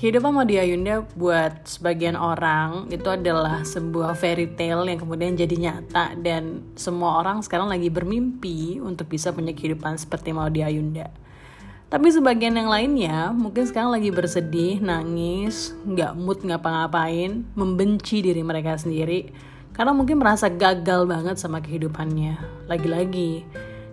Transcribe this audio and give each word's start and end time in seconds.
Kehidupan 0.00 0.32
Modi 0.32 0.56
Ayunda 0.56 1.04
buat 1.12 1.68
sebagian 1.68 2.16
orang 2.16 2.88
itu 2.88 3.04
adalah 3.04 3.60
sebuah 3.68 4.16
fairy 4.16 4.48
tale 4.56 4.88
yang 4.88 4.96
kemudian 4.96 5.36
jadi 5.36 5.52
nyata 5.60 6.16
dan 6.16 6.72
semua 6.72 7.20
orang 7.20 7.44
sekarang 7.44 7.68
lagi 7.68 7.92
bermimpi 7.92 8.80
untuk 8.80 9.12
bisa 9.12 9.28
punya 9.28 9.52
kehidupan 9.52 10.00
seperti 10.00 10.32
Modi 10.32 10.64
Ayunda. 10.64 11.12
Tapi 11.92 12.08
sebagian 12.16 12.56
yang 12.56 12.72
lainnya 12.72 13.28
mungkin 13.36 13.68
sekarang 13.68 13.92
lagi 13.92 14.08
bersedih, 14.08 14.80
nangis, 14.80 15.76
nggak 15.84 16.16
mood 16.16 16.48
ngapa-ngapain, 16.48 17.44
membenci 17.52 18.24
diri 18.24 18.40
mereka 18.40 18.80
sendiri 18.80 19.28
karena 19.76 19.92
mungkin 19.92 20.16
merasa 20.16 20.48
gagal 20.48 21.04
banget 21.04 21.36
sama 21.36 21.60
kehidupannya. 21.60 22.40
Lagi-lagi 22.72 23.44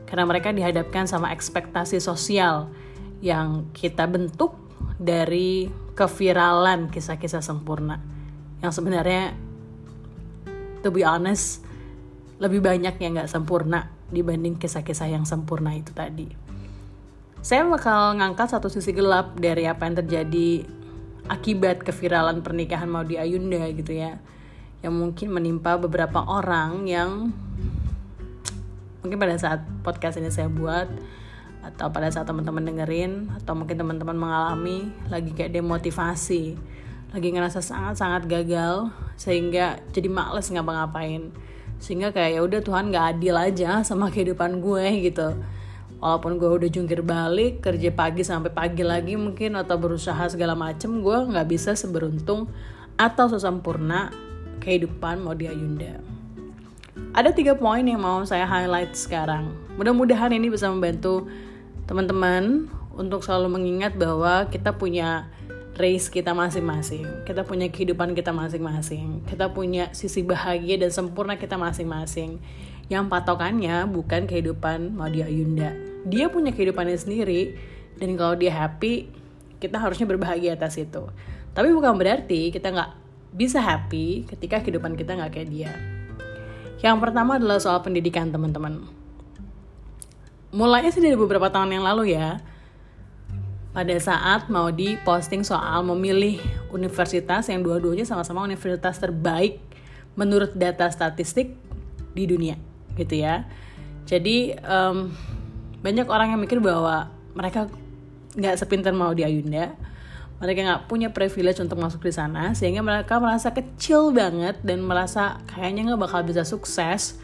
karena 0.07 0.23
mereka 0.23 0.55
dihadapkan 0.55 1.03
sama 1.03 1.35
ekspektasi 1.35 1.99
sosial 1.99 2.71
yang 3.19 3.67
kita 3.75 4.07
bentuk 4.07 4.55
dari 4.95 5.67
keviralan 5.97 6.93
kisah-kisah 6.93 7.41
sempurna 7.41 7.97
yang 8.61 8.69
sebenarnya 8.69 9.33
to 10.85 10.93
be 10.93 11.01
honest 11.01 11.65
lebih 12.37 12.61
banyak 12.61 13.01
yang 13.01 13.17
nggak 13.17 13.31
sempurna 13.33 13.89
dibanding 14.13 14.55
kisah-kisah 14.55 15.09
yang 15.09 15.25
sempurna 15.25 15.73
itu 15.73 15.91
tadi. 15.91 16.29
Saya 17.41 17.65
bakal 17.65 18.17
ngangkat 18.21 18.53
satu 18.53 18.69
sisi 18.69 18.93
gelap 18.93 19.35
dari 19.41 19.65
apa 19.65 19.89
yang 19.89 19.97
terjadi 20.03 20.67
akibat 21.27 21.83
keviralan 21.83 22.45
pernikahan 22.45 22.87
Maudi 22.87 23.19
Ayunda 23.19 23.67
gitu 23.73 23.97
ya. 23.97 24.21
Yang 24.85 24.93
mungkin 24.93 25.27
menimpa 25.33 25.81
beberapa 25.81 26.23
orang 26.23 26.85
yang 26.85 27.33
mungkin 29.01 29.17
pada 29.17 29.35
saat 29.39 29.65
podcast 29.81 30.21
ini 30.21 30.29
saya 30.29 30.47
buat 30.51 30.87
atau 31.63 31.91
pada 31.91 32.07
saat 32.07 32.29
teman-teman 32.29 32.63
dengerin 32.63 33.27
atau 33.37 33.57
mungkin 33.57 33.75
teman-teman 33.75 34.17
mengalami 34.17 34.89
lagi 35.11 35.33
kayak 35.33 35.57
demotivasi. 35.57 36.55
Lagi 37.11 37.27
ngerasa 37.31 37.63
sangat-sangat 37.63 38.27
gagal 38.27 38.91
sehingga 39.15 39.79
jadi 39.91 40.07
males 40.11 40.47
ngapa-ngapain. 40.51 41.31
Sehingga 41.77 42.09
kayak 42.09 42.31
ya 42.37 42.41
udah 42.41 42.59
Tuhan 42.63 42.89
nggak 42.89 43.05
adil 43.17 43.35
aja 43.37 43.81
sama 43.85 44.09
kehidupan 44.13 44.59
gue 44.59 44.85
gitu. 45.11 45.37
Walaupun 45.97 46.37
gue 46.37 46.49
udah 46.61 46.69
jungkir 46.69 47.01
balik 47.01 47.65
kerja 47.65 47.89
pagi 47.89 48.21
sampai 48.21 48.53
pagi 48.53 48.85
lagi 48.85 49.17
mungkin 49.17 49.57
atau 49.57 49.81
berusaha 49.81 50.29
segala 50.29 50.53
macem 50.53 51.01
gue 51.01 51.17
nggak 51.33 51.47
bisa 51.49 51.73
seberuntung 51.73 52.49
atau 53.01 53.25
sesempurna 53.29 54.13
kehidupan 54.61 55.25
Modi 55.25 55.49
Ayunda 55.49 56.17
ada 57.17 57.33
tiga 57.33 57.57
poin 57.57 57.81
yang 57.81 58.01
mau 58.01 58.21
saya 58.29 58.45
highlight 58.45 58.93
sekarang. 58.93 59.49
Mudah-mudahan 59.73 60.29
ini 60.33 60.53
bisa 60.53 60.69
membantu 60.69 61.25
teman-teman 61.87 62.67
untuk 62.99 63.23
selalu 63.23 63.55
mengingat 63.55 63.95
bahwa 63.95 64.51
kita 64.51 64.75
punya 64.75 65.31
race 65.79 66.11
kita 66.11 66.35
masing-masing, 66.35 67.07
kita 67.23 67.47
punya 67.47 67.71
kehidupan 67.71 68.11
kita 68.11 68.35
masing-masing, 68.35 69.23
kita 69.23 69.47
punya 69.47 69.87
sisi 69.95 70.25
bahagia 70.25 70.75
dan 70.75 70.91
sempurna 70.91 71.39
kita 71.39 71.55
masing-masing. 71.55 72.43
Yang 72.87 73.05
patokannya 73.11 73.83
bukan 73.87 74.27
kehidupan 74.27 74.95
Maudia 74.95 75.27
Yunda. 75.27 75.75
Dia 76.07 76.31
punya 76.31 76.55
kehidupannya 76.55 76.95
sendiri 76.95 77.55
dan 77.99 78.15
kalau 78.15 78.35
dia 78.39 78.51
happy, 78.51 79.11
kita 79.59 79.75
harusnya 79.79 80.07
berbahagia 80.07 80.55
atas 80.55 80.79
itu. 80.79 81.07
Tapi 81.51 81.69
bukan 81.71 81.95
berarti 81.99 82.51
kita 82.51 82.71
nggak 82.71 82.91
bisa 83.35 83.59
happy 83.59 84.23
ketika 84.27 84.63
kehidupan 84.63 84.95
kita 84.95 85.19
nggak 85.19 85.31
kayak 85.35 85.49
dia. 85.51 85.73
Yang 86.79 86.97
pertama 87.03 87.35
adalah 87.35 87.59
soal 87.59 87.83
pendidikan 87.83 88.31
teman-teman 88.31 88.96
mulainya 90.51 90.91
sih 90.93 91.03
dari 91.03 91.17
beberapa 91.19 91.51
tahun 91.51 91.79
yang 91.79 91.85
lalu 91.85 92.15
ya. 92.15 92.39
Pada 93.75 93.93
saat 94.01 94.49
mau 94.49 94.73
di 94.73 94.97
posting 95.05 95.45
soal 95.45 95.85
memilih 95.85 96.41
universitas 96.73 97.45
yang 97.45 97.61
dua-duanya 97.61 98.09
sama-sama 98.09 98.41
universitas 98.41 98.97
terbaik 98.97 99.61
menurut 100.17 100.57
data 100.57 100.89
statistik 100.89 101.53
di 102.17 102.25
dunia 102.25 102.57
gitu 102.97 103.21
ya. 103.21 103.45
Jadi 104.09 104.57
um, 104.65 105.13
banyak 105.85 106.09
orang 106.09 106.33
yang 106.33 106.41
mikir 106.41 106.57
bahwa 106.57 107.13
mereka 107.37 107.69
nggak 108.33 108.57
sepintar 108.57 108.97
mau 108.97 109.13
di 109.13 109.21
Ayunda. 109.21 109.77
Mereka 110.41 110.59
nggak 110.65 110.83
punya 110.89 111.09
privilege 111.13 111.61
untuk 111.61 111.77
masuk 111.77 112.01
di 112.01 112.13
sana 112.13 112.57
sehingga 112.57 112.81
mereka 112.81 113.21
merasa 113.21 113.53
kecil 113.53 114.09
banget 114.09 114.57
dan 114.65 114.81
merasa 114.85 115.41
kayaknya 115.49 115.93
nggak 115.93 116.01
bakal 116.01 116.21
bisa 116.25 116.41
sukses 116.45 117.17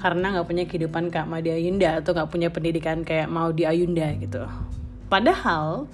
karena 0.00 0.32
nggak 0.32 0.48
punya 0.48 0.64
kehidupan 0.64 1.12
kayak 1.12 1.28
Madi 1.28 1.52
Ayunda 1.52 2.00
atau 2.00 2.16
nggak 2.16 2.30
punya 2.32 2.48
pendidikan 2.48 3.04
kayak 3.04 3.28
mau 3.28 3.52
di 3.52 3.68
Ayunda 3.68 4.08
gitu. 4.16 4.42
Padahal 5.12 5.84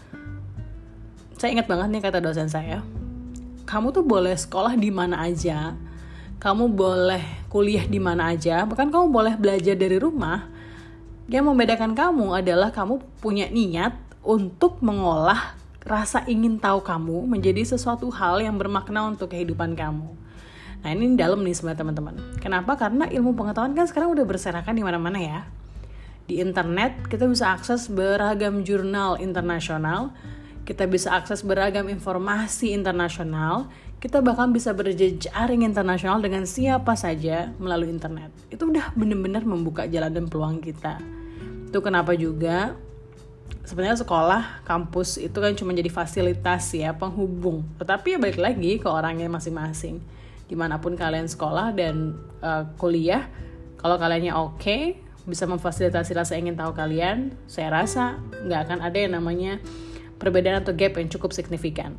saya 1.36 1.52
ingat 1.52 1.68
banget 1.68 1.92
nih 1.92 2.02
kata 2.06 2.22
dosen 2.22 2.48
saya, 2.48 2.80
kamu 3.66 3.92
tuh 3.92 4.06
boleh 4.06 4.32
sekolah 4.38 4.78
di 4.78 4.88
mana 4.94 5.26
aja, 5.26 5.74
kamu 6.38 6.72
boleh 6.72 7.50
kuliah 7.50 7.84
di 7.84 7.98
mana 7.98 8.32
aja, 8.32 8.62
bahkan 8.64 8.88
kamu 8.88 9.12
boleh 9.12 9.34
belajar 9.36 9.74
dari 9.76 9.98
rumah. 10.00 10.48
Yang 11.26 11.44
membedakan 11.50 11.92
kamu 11.98 12.38
adalah 12.38 12.70
kamu 12.70 13.02
punya 13.18 13.50
niat 13.50 13.98
untuk 14.22 14.78
mengolah 14.78 15.58
rasa 15.82 16.22
ingin 16.30 16.58
tahu 16.62 16.82
kamu 16.82 17.26
menjadi 17.26 17.62
sesuatu 17.66 18.10
hal 18.14 18.38
yang 18.42 18.54
bermakna 18.54 19.10
untuk 19.10 19.34
kehidupan 19.34 19.74
kamu. 19.74 20.14
Nah 20.86 20.94
ini 20.94 21.18
dalam 21.18 21.42
nih 21.42 21.50
sebenarnya 21.50 21.82
teman-teman. 21.82 22.14
Kenapa? 22.38 22.78
Karena 22.78 23.10
ilmu 23.10 23.34
pengetahuan 23.34 23.74
kan 23.74 23.90
sekarang 23.90 24.14
udah 24.14 24.22
berserakan 24.22 24.70
di 24.78 24.86
mana-mana 24.86 25.18
ya. 25.18 25.42
Di 26.30 26.38
internet 26.38 27.10
kita 27.10 27.26
bisa 27.26 27.50
akses 27.58 27.90
beragam 27.90 28.62
jurnal 28.62 29.18
internasional, 29.18 30.14
kita 30.62 30.86
bisa 30.86 31.10
akses 31.18 31.42
beragam 31.42 31.90
informasi 31.90 32.70
internasional, 32.70 33.66
kita 33.98 34.22
bahkan 34.22 34.54
bisa 34.54 34.70
berjejaring 34.70 35.66
internasional 35.66 36.22
dengan 36.22 36.46
siapa 36.46 36.94
saja 36.94 37.50
melalui 37.58 37.90
internet. 37.90 38.30
Itu 38.46 38.70
udah 38.70 38.94
bener-bener 38.94 39.42
membuka 39.42 39.90
jalan 39.90 40.14
dan 40.14 40.30
peluang 40.30 40.62
kita. 40.62 41.02
Itu 41.66 41.82
kenapa 41.82 42.14
juga 42.14 42.78
sebenarnya 43.66 44.06
sekolah, 44.06 44.62
kampus 44.62 45.18
itu 45.18 45.34
kan 45.34 45.50
cuma 45.58 45.74
jadi 45.74 45.90
fasilitas 45.90 46.70
ya, 46.78 46.94
penghubung. 46.94 47.66
Tetapi 47.82 48.14
ya 48.14 48.18
balik 48.22 48.38
lagi 48.38 48.78
ke 48.78 48.86
orangnya 48.86 49.26
masing-masing 49.26 50.14
di 50.46 50.54
mana 50.54 50.78
pun 50.78 50.94
kalian 50.94 51.26
sekolah 51.26 51.74
dan 51.74 52.14
uh, 52.42 52.70
kuliah 52.78 53.26
kalau 53.76 53.98
kaliannya 53.98 54.32
oke 54.34 54.62
okay, 54.62 54.82
bisa 55.26 55.42
memfasilitasi 55.44 56.14
rasa 56.14 56.38
ingin 56.38 56.54
tahu 56.54 56.70
kalian 56.70 57.34
saya 57.50 57.74
rasa 57.74 58.22
nggak 58.46 58.70
akan 58.70 58.78
ada 58.78 58.98
yang 58.98 59.12
namanya 59.18 59.58
perbedaan 60.22 60.62
atau 60.62 60.72
gap 60.72 60.96
yang 60.96 61.10
cukup 61.10 61.34
signifikan. 61.34 61.98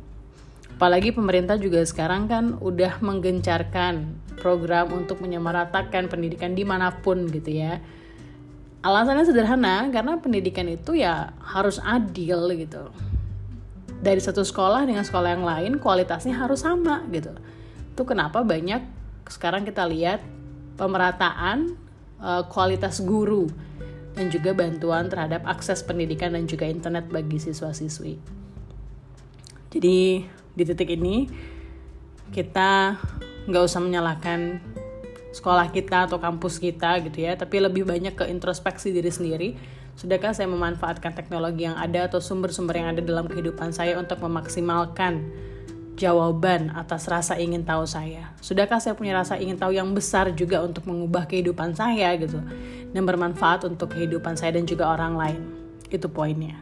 Apalagi 0.78 1.10
pemerintah 1.10 1.58
juga 1.58 1.82
sekarang 1.82 2.30
kan 2.30 2.44
udah 2.62 3.02
menggencarkan 3.02 4.14
program 4.38 4.94
untuk 4.94 5.18
menyamaratakan 5.18 6.06
pendidikan 6.06 6.54
di 6.54 6.62
mana 6.62 6.94
pun 7.02 7.28
gitu 7.28 7.50
ya. 7.50 7.82
Alasannya 8.80 9.26
sederhana 9.26 9.90
karena 9.90 10.22
pendidikan 10.22 10.70
itu 10.70 10.94
ya 10.94 11.34
harus 11.42 11.82
adil 11.82 12.46
gitu. 12.54 12.94
Dari 13.98 14.22
satu 14.22 14.46
sekolah 14.46 14.86
dengan 14.86 15.02
sekolah 15.02 15.34
yang 15.34 15.44
lain 15.44 15.72
kualitasnya 15.82 16.38
harus 16.38 16.62
sama 16.62 17.02
gitu 17.10 17.34
itu 17.98 18.06
kenapa 18.06 18.46
banyak 18.46 18.78
sekarang 19.26 19.66
kita 19.66 19.82
lihat 19.90 20.22
pemerataan 20.78 21.74
uh, 22.22 22.46
kualitas 22.46 23.02
guru 23.02 23.50
dan 24.14 24.30
juga 24.30 24.54
bantuan 24.54 25.10
terhadap 25.10 25.42
akses 25.50 25.82
pendidikan 25.82 26.30
dan 26.30 26.46
juga 26.46 26.70
internet 26.70 27.10
bagi 27.10 27.42
siswa-siswi. 27.42 28.22
Jadi 29.74 30.22
di 30.30 30.62
titik 30.62 30.94
ini 30.94 31.26
kita 32.30 32.94
nggak 33.50 33.62
usah 33.66 33.82
menyalahkan 33.82 34.62
sekolah 35.34 35.66
kita 35.74 36.06
atau 36.06 36.22
kampus 36.22 36.62
kita 36.62 37.02
gitu 37.02 37.18
ya, 37.26 37.34
tapi 37.34 37.58
lebih 37.58 37.82
banyak 37.82 38.14
ke 38.14 38.30
introspeksi 38.30 38.94
diri 38.94 39.10
sendiri. 39.10 39.48
Sudahkah 39.98 40.30
saya 40.30 40.46
memanfaatkan 40.46 41.18
teknologi 41.18 41.66
yang 41.66 41.74
ada 41.74 42.06
atau 42.06 42.22
sumber-sumber 42.22 42.78
yang 42.78 42.94
ada 42.94 43.02
dalam 43.02 43.26
kehidupan 43.26 43.74
saya 43.74 43.98
untuk 43.98 44.22
memaksimalkan 44.22 45.26
jawaban 45.98 46.70
atas 46.78 47.10
rasa 47.10 47.34
ingin 47.34 47.66
tahu 47.66 47.82
saya? 47.82 48.30
Sudahkah 48.38 48.78
saya 48.78 48.94
punya 48.94 49.18
rasa 49.18 49.34
ingin 49.34 49.58
tahu 49.58 49.74
yang 49.74 49.90
besar 49.90 50.30
juga 50.30 50.62
untuk 50.62 50.86
mengubah 50.86 51.26
kehidupan 51.26 51.74
saya 51.74 52.14
gitu 52.14 52.38
dan 52.94 53.02
bermanfaat 53.02 53.66
untuk 53.66 53.98
kehidupan 53.98 54.38
saya 54.38 54.54
dan 54.54 54.64
juga 54.64 54.86
orang 54.86 55.18
lain? 55.18 55.42
Itu 55.90 56.06
poinnya. 56.06 56.54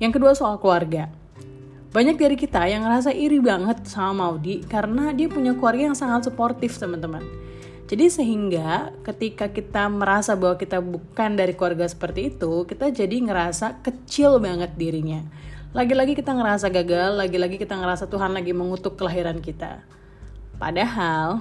Yang 0.00 0.16
kedua 0.16 0.32
soal 0.32 0.56
keluarga. 0.56 1.12
Banyak 1.92 2.16
dari 2.16 2.40
kita 2.40 2.64
yang 2.64 2.88
ngerasa 2.88 3.12
iri 3.12 3.36
banget 3.36 3.84
sama 3.84 4.32
Maudi 4.32 4.64
karena 4.64 5.12
dia 5.12 5.28
punya 5.28 5.52
keluarga 5.52 5.92
yang 5.92 5.98
sangat 5.98 6.32
suportif 6.32 6.80
teman-teman. 6.80 7.20
Jadi 7.84 8.08
sehingga 8.08 8.96
ketika 9.04 9.52
kita 9.52 9.92
merasa 9.92 10.32
bahwa 10.32 10.56
kita 10.56 10.80
bukan 10.80 11.36
dari 11.36 11.52
keluarga 11.52 11.84
seperti 11.84 12.32
itu, 12.32 12.64
kita 12.64 12.88
jadi 12.88 13.20
ngerasa 13.20 13.84
kecil 13.84 14.40
banget 14.40 14.72
dirinya 14.80 15.20
lagi-lagi 15.72 16.12
kita 16.12 16.36
ngerasa 16.36 16.68
gagal, 16.68 17.16
lagi-lagi 17.16 17.56
kita 17.56 17.76
ngerasa 17.76 18.08
Tuhan 18.08 18.36
lagi 18.36 18.52
mengutuk 18.52 19.00
kelahiran 19.00 19.40
kita. 19.40 19.80
Padahal 20.60 21.40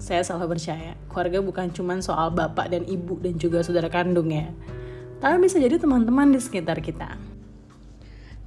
saya 0.00 0.22
selalu 0.24 0.56
percaya, 0.56 0.96
keluarga 1.10 1.38
bukan 1.44 1.66
cuma 1.74 1.98
soal 2.00 2.30
bapak 2.32 2.70
dan 2.72 2.86
ibu 2.86 3.18
dan 3.20 3.36
juga 3.36 3.60
saudara 3.60 3.90
kandung 3.90 4.30
ya. 4.30 4.48
Tapi 5.20 5.36
bisa 5.42 5.60
jadi 5.60 5.76
teman-teman 5.76 6.32
di 6.32 6.40
sekitar 6.40 6.80
kita. 6.80 7.18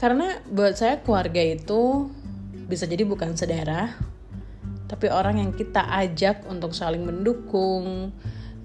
karena 0.03 0.43
buat 0.51 0.75
saya 0.75 0.99
keluarga 0.99 1.39
itu 1.39 2.11
bisa 2.67 2.83
jadi 2.83 3.07
bukan 3.07 3.39
saudara 3.39 3.95
tapi 4.91 5.07
orang 5.07 5.39
yang 5.39 5.51
kita 5.55 5.79
ajak 5.79 6.43
untuk 6.51 6.75
saling 6.75 7.07
mendukung 7.07 8.11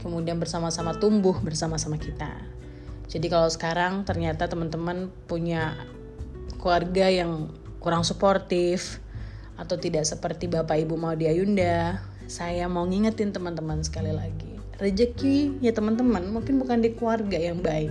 kemudian 0.02 0.42
bersama-sama 0.42 0.98
tumbuh 0.98 1.38
bersama-sama 1.38 1.94
kita 1.94 2.42
jadi 3.08 3.26
kalau 3.32 3.48
sekarang 3.48 4.04
ternyata 4.04 4.52
teman-teman 4.52 5.08
punya 5.24 5.80
keluarga 6.60 7.08
yang 7.08 7.48
kurang 7.80 8.04
suportif 8.04 9.00
atau 9.56 9.80
tidak 9.80 10.04
seperti 10.04 10.44
Bapak 10.44 10.76
Ibu 10.84 10.94
mau 11.00 11.16
di 11.16 11.24
Ayunda, 11.24 12.04
saya 12.28 12.68
mau 12.68 12.84
ngingetin 12.84 13.32
teman-teman 13.32 13.80
sekali 13.80 14.12
lagi. 14.12 14.60
Rezeki 14.78 15.58
ya 15.64 15.74
teman-teman 15.74 16.30
mungkin 16.30 16.60
bukan 16.60 16.84
di 16.84 16.94
keluarga 16.94 17.40
yang 17.40 17.64
baik, 17.64 17.90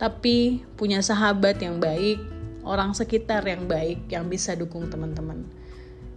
tapi 0.00 0.64
punya 0.78 1.04
sahabat 1.04 1.60
yang 1.60 1.76
baik, 1.82 2.22
orang 2.64 2.96
sekitar 2.96 3.44
yang 3.44 3.68
baik 3.68 4.08
yang 4.08 4.30
bisa 4.30 4.56
dukung 4.56 4.88
teman-teman. 4.88 5.44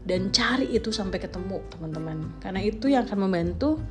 Dan 0.05 0.29
cari 0.29 0.69
itu 0.69 0.93
sampai 0.93 1.17
ketemu 1.17 1.65
teman-teman. 1.73 2.37
Karena 2.37 2.61
itu 2.61 2.93
yang 2.93 3.09
akan 3.09 3.25
membantu 3.25 3.81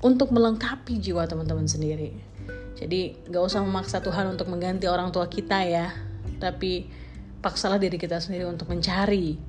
untuk 0.00 0.32
melengkapi 0.32 0.96
jiwa 0.96 1.28
teman-teman 1.28 1.68
sendiri. 1.68 2.16
Jadi 2.76 3.16
gak 3.32 3.42
usah 3.42 3.64
memaksa 3.64 4.04
Tuhan 4.04 4.36
untuk 4.36 4.52
mengganti 4.52 4.84
orang 4.84 5.08
tua 5.08 5.26
kita 5.32 5.64
ya, 5.64 5.96
tapi 6.36 6.86
paksalah 7.40 7.80
diri 7.80 7.96
kita 7.96 8.20
sendiri 8.20 8.44
untuk 8.44 8.68
mencari 8.68 9.40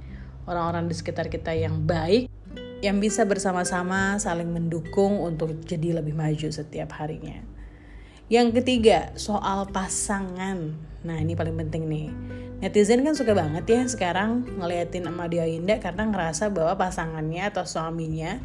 orang-orang 0.48 0.88
di 0.88 0.96
sekitar 0.96 1.28
kita 1.28 1.52
yang 1.52 1.84
baik 1.84 2.32
yang 2.80 3.02
bisa 3.02 3.26
bersama-sama 3.26 4.16
saling 4.22 4.48
mendukung 4.48 5.20
untuk 5.20 5.60
jadi 5.66 6.00
lebih 6.00 6.14
maju 6.14 6.48
setiap 6.48 6.94
harinya. 7.02 7.42
Yang 8.28 8.62
ketiga, 8.62 9.16
soal 9.16 9.72
pasangan. 9.72 10.76
Nah, 11.02 11.18
ini 11.18 11.34
paling 11.34 11.56
penting 11.56 11.88
nih. 11.88 12.08
Netizen 12.58 13.06
kan 13.06 13.14
suka 13.14 13.38
banget 13.38 13.70
ya 13.70 13.82
sekarang 13.86 14.46
ngeliatin 14.58 15.06
sama 15.06 15.30
dia 15.30 15.46
Indah 15.46 15.78
karena 15.78 16.10
ngerasa 16.10 16.50
bahwa 16.50 16.74
pasangannya 16.74 17.54
atau 17.54 17.70
suaminya 17.70 18.42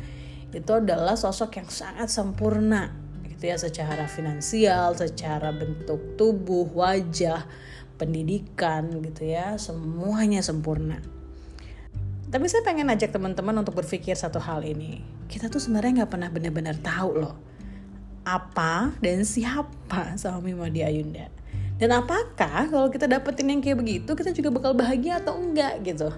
itu 0.52 0.68
adalah 0.68 1.16
sosok 1.16 1.64
yang 1.64 1.68
sangat 1.72 2.12
sempurna 2.12 3.01
gitu 3.42 3.50
ya 3.50 3.58
secara 3.58 4.06
finansial, 4.06 4.94
secara 4.94 5.50
bentuk 5.50 6.14
tubuh, 6.14 6.62
wajah, 6.78 7.42
pendidikan 7.98 9.02
gitu 9.02 9.34
ya, 9.34 9.58
semuanya 9.58 10.38
sempurna. 10.46 11.02
Tapi 12.30 12.46
saya 12.46 12.62
pengen 12.62 12.86
ajak 12.94 13.10
teman-teman 13.10 13.66
untuk 13.66 13.82
berpikir 13.82 14.14
satu 14.14 14.38
hal 14.38 14.62
ini. 14.62 15.02
Kita 15.26 15.50
tuh 15.50 15.58
sebenarnya 15.58 16.06
nggak 16.06 16.12
pernah 16.14 16.30
benar-benar 16.30 16.78
tahu 16.78 17.10
loh 17.18 17.34
apa 18.22 18.94
dan 19.02 19.26
siapa 19.26 20.14
suami 20.14 20.54
Modi 20.54 20.86
Ayunda. 20.86 21.26
Dan 21.82 21.90
apakah 21.90 22.70
kalau 22.70 22.94
kita 22.94 23.10
dapetin 23.10 23.50
yang 23.50 23.58
kayak 23.58 23.82
begitu 23.82 24.14
kita 24.14 24.30
juga 24.30 24.54
bakal 24.54 24.70
bahagia 24.78 25.18
atau 25.18 25.34
enggak 25.34 25.82
gitu. 25.82 26.14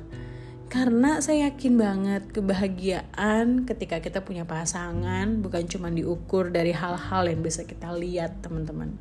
Karena 0.72 1.22
saya 1.22 1.49
yakin 1.52 1.75
banget 1.78 2.22
kebahagiaan 2.34 3.62
ketika 3.69 4.02
kita 4.02 4.20
punya 4.26 4.43
pasangan 4.43 5.38
bukan 5.38 5.70
cuma 5.70 5.93
diukur 5.93 6.50
dari 6.50 6.75
hal-hal 6.75 7.31
yang 7.31 7.40
bisa 7.40 7.62
kita 7.62 7.94
lihat 7.94 8.43
teman-teman. 8.43 8.99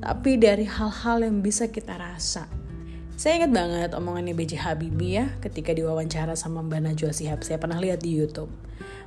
Tapi 0.00 0.38
dari 0.38 0.68
hal-hal 0.68 1.24
yang 1.24 1.40
bisa 1.42 1.72
kita 1.72 1.96
rasa 1.96 2.46
saya 3.20 3.36
ingat 3.36 3.52
banget 3.52 3.90
omongannya 3.92 4.32
B.J. 4.32 4.64
Habibie 4.64 5.20
ya 5.20 5.28
ketika 5.44 5.76
diwawancara 5.76 6.32
sama 6.40 6.64
Mbak 6.64 6.80
Najwa 6.88 7.12
Sihab. 7.12 7.44
Saya 7.44 7.60
pernah 7.60 7.76
lihat 7.76 8.00
di 8.00 8.16
YouTube. 8.16 8.48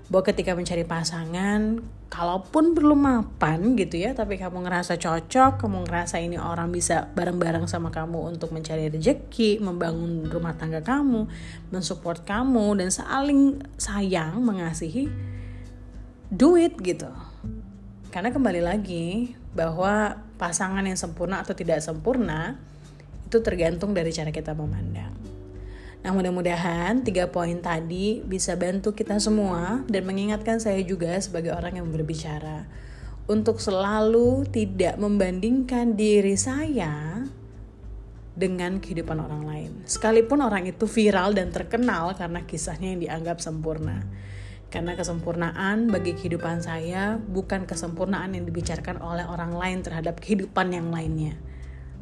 Bahwa 0.05 0.21
ketika 0.21 0.53
mencari 0.53 0.85
pasangan, 0.85 1.81
kalaupun 2.13 2.77
belum 2.77 3.09
mapan 3.09 3.73
gitu 3.73 3.97
ya, 3.97 4.13
tapi 4.13 4.37
kamu 4.37 4.69
ngerasa 4.69 5.01
cocok, 5.01 5.57
kamu 5.57 5.89
ngerasa 5.89 6.21
ini 6.21 6.37
orang 6.37 6.69
bisa 6.69 7.09
bareng-bareng 7.17 7.65
sama 7.65 7.89
kamu 7.89 8.37
untuk 8.37 8.53
mencari 8.53 8.85
rezeki, 8.93 9.57
membangun 9.57 10.29
rumah 10.29 10.53
tangga 10.53 10.85
kamu, 10.85 11.25
mensupport 11.73 12.21
kamu, 12.21 12.77
dan 12.77 12.93
saling 12.93 13.65
sayang, 13.81 14.45
mengasihi, 14.45 15.09
do 16.29 16.53
it 16.53 16.77
gitu. 16.85 17.09
Karena 18.13 18.29
kembali 18.29 18.61
lagi 18.61 19.33
bahwa 19.57 20.21
pasangan 20.37 20.85
yang 20.85 21.01
sempurna 21.01 21.41
atau 21.41 21.57
tidak 21.57 21.81
sempurna 21.81 22.61
itu 23.25 23.41
tergantung 23.41 23.97
dari 23.97 24.13
cara 24.13 24.29
kita 24.29 24.53
memandang. 24.53 25.32
Nah 26.03 26.11
mudah-mudahan 26.11 26.99
tiga 27.07 27.31
poin 27.31 27.63
tadi 27.63 28.19
bisa 28.27 28.59
bantu 28.59 28.91
kita 28.91 29.23
semua 29.23 29.87
dan 29.87 30.03
mengingatkan 30.03 30.59
saya 30.59 30.83
juga 30.83 31.15
sebagai 31.23 31.55
orang 31.55 31.79
yang 31.79 31.87
berbicara 31.87 32.67
untuk 33.23 33.63
selalu 33.63 34.43
tidak 34.51 34.99
membandingkan 34.99 35.95
diri 35.95 36.35
saya 36.35 37.23
dengan 38.35 38.83
kehidupan 38.83 39.15
orang 39.15 39.43
lain. 39.47 39.71
Sekalipun 39.87 40.43
orang 40.43 40.67
itu 40.67 40.91
viral 40.91 41.31
dan 41.31 41.55
terkenal 41.55 42.11
karena 42.19 42.43
kisahnya 42.43 42.91
yang 42.91 42.99
dianggap 42.99 43.39
sempurna. 43.39 44.03
Karena 44.67 44.97
kesempurnaan 44.97 45.87
bagi 45.87 46.17
kehidupan 46.17 46.65
saya 46.65 47.15
bukan 47.15 47.63
kesempurnaan 47.69 48.35
yang 48.35 48.43
dibicarakan 48.43 48.99
oleh 48.99 49.23
orang 49.23 49.55
lain 49.55 49.85
terhadap 49.85 50.19
kehidupan 50.19 50.73
yang 50.73 50.89
lainnya. 50.91 51.37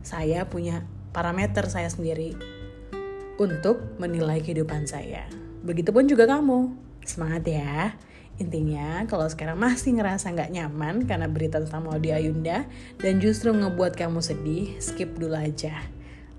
Saya 0.01 0.47
punya 0.49 0.87
parameter 1.11 1.67
saya 1.67 1.91
sendiri 1.91 2.60
untuk 3.41 3.81
menilai 3.97 4.37
kehidupan 4.45 4.85
saya. 4.85 5.25
Begitupun 5.65 6.05
juga 6.05 6.29
kamu. 6.29 6.73
Semangat 7.01 7.43
ya. 7.49 7.97
Intinya, 8.41 9.05
kalau 9.05 9.29
sekarang 9.29 9.57
masih 9.57 9.97
ngerasa 9.97 10.33
nggak 10.33 10.53
nyaman 10.53 11.05
karena 11.05 11.29
berita 11.29 11.61
tentang 11.61 11.85
Maudi 11.85 12.09
Ayunda 12.09 12.65
dan 12.97 13.21
justru 13.21 13.53
ngebuat 13.53 13.93
kamu 13.93 14.17
sedih, 14.21 14.77
skip 14.81 15.13
dulu 15.17 15.37
aja. 15.37 15.77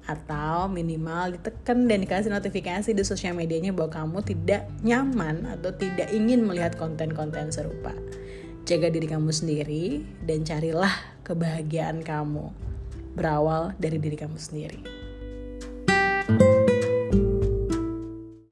Atau 0.02 0.66
minimal 0.66 1.38
ditekan 1.38 1.86
dan 1.86 2.02
dikasih 2.02 2.34
notifikasi 2.34 2.90
di 2.90 3.04
sosial 3.06 3.38
medianya 3.38 3.70
bahwa 3.70 3.94
kamu 3.94 4.18
tidak 4.26 4.66
nyaman 4.82 5.46
atau 5.46 5.70
tidak 5.78 6.10
ingin 6.10 6.42
melihat 6.42 6.74
konten-konten 6.74 7.54
serupa. 7.54 7.94
Jaga 8.66 8.90
diri 8.90 9.06
kamu 9.06 9.30
sendiri 9.30 10.02
dan 10.26 10.42
carilah 10.42 10.90
kebahagiaan 11.22 12.02
kamu 12.02 12.50
berawal 13.14 13.74
dari 13.78 14.02
diri 14.02 14.18
kamu 14.18 14.38
sendiri. 14.38 15.01